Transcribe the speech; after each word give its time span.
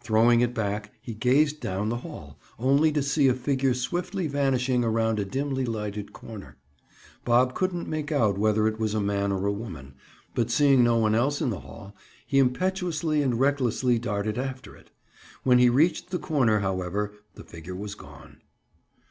Throwing 0.00 0.40
it 0.40 0.54
back, 0.54 0.94
he 1.02 1.12
gazed 1.12 1.60
down 1.60 1.90
the 1.90 1.98
hall, 1.98 2.40
only 2.58 2.90
to 2.92 3.02
see 3.02 3.28
a 3.28 3.34
figure 3.34 3.74
swiftly 3.74 4.26
vanishing 4.26 4.82
around 4.82 5.18
a 5.20 5.26
dimly 5.26 5.66
lighted 5.66 6.14
corner. 6.14 6.56
Bob 7.26 7.54
couldn't 7.54 7.86
make 7.86 8.10
out 8.10 8.38
whether 8.38 8.66
it 8.66 8.80
was 8.80 8.94
a 8.94 9.00
man 9.02 9.30
or 9.30 9.44
a 9.44 9.52
woman, 9.52 9.92
but 10.34 10.50
seeing 10.50 10.82
no 10.82 10.96
one 10.96 11.14
else 11.14 11.42
in 11.42 11.50
the 11.50 11.60
hall, 11.60 11.94
he 12.26 12.38
impetuously 12.38 13.20
and 13.20 13.38
recklessly 13.38 13.98
darted 13.98 14.38
after 14.38 14.74
it. 14.74 14.90
When 15.42 15.58
he 15.58 15.68
reached 15.68 16.08
the 16.08 16.18
corner, 16.18 16.60
however, 16.60 17.12
the 17.34 17.44
figure 17.44 17.76
was 17.76 17.94
gone. 17.94 18.38